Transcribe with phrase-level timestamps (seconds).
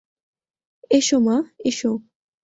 [0.91, 1.35] এসো মা,
[1.65, 1.91] এসো।